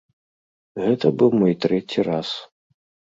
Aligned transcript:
Гэта 0.83 1.11
быў 1.19 1.29
мой 1.43 1.53
трэці 1.67 1.99
раз. 2.11 2.29